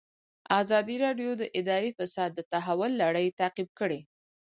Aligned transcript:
ازادي 0.61 0.95
راډیو 1.05 1.31
د 1.37 1.43
اداري 1.59 1.91
فساد 1.97 2.29
د 2.35 2.39
تحول 2.51 2.91
لړۍ 3.03 3.27
تعقیب 3.39 3.69
کړې. 3.79 3.99